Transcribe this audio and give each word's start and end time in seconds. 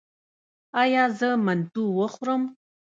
ایا 0.81 1.03
زه 1.19 1.29
منتو 1.45 1.83
وخورم؟ 1.99 2.41